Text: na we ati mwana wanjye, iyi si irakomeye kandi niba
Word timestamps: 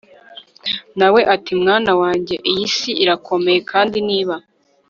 na 0.99 1.07
we 1.13 1.21
ati 1.35 1.51
mwana 1.61 1.91
wanjye, 2.01 2.35
iyi 2.51 2.65
si 2.77 2.91
irakomeye 3.03 3.59
kandi 3.71 3.97
niba 4.09 4.35